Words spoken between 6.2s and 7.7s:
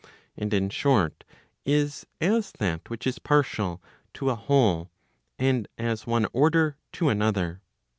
order to another.